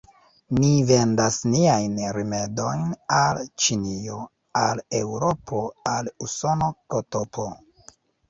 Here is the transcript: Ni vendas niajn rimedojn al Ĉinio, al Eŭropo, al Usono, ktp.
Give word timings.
Ni 0.61 0.69
vendas 0.91 1.35
niajn 1.51 1.99
rimedojn 2.17 2.87
al 3.19 3.41
Ĉinio, 3.65 4.17
al 4.63 4.83
Eŭropo, 5.01 5.61
al 5.91 6.11
Usono, 6.29 6.71
ktp. 6.95 7.47